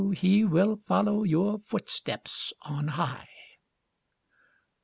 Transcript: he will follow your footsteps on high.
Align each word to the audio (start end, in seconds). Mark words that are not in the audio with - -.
he 0.15 0.43
will 0.43 0.77
follow 0.87 1.21
your 1.21 1.59
footsteps 1.59 2.51
on 2.63 2.87
high. 2.87 3.29